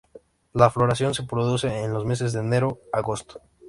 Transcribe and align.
La 0.53 0.71
floración 0.71 1.13
se 1.13 1.21
producen 1.21 1.73
en 1.73 1.93
los 1.93 2.05
meses 2.07 2.33
de 2.33 2.39
enero–agosto. 2.39 3.39